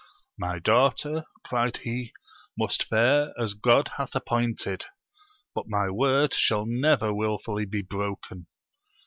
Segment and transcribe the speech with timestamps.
[0.39, 2.11] My daughter, cried he,
[2.57, 4.85] must fare as God hath ap pointed;
[5.53, 8.47] but my word shall never wilfully be broken